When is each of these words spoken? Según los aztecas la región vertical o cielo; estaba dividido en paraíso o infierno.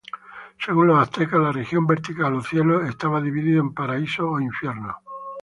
Según 0.65 0.87
los 0.87 0.97
aztecas 0.97 1.39
la 1.39 1.51
región 1.51 1.85
vertical 1.85 2.33
o 2.33 2.41
cielo; 2.41 2.83
estaba 2.83 3.21
dividido 3.21 3.61
en 3.61 3.71
paraíso 3.71 4.27
o 4.27 4.39
infierno. 4.41 4.97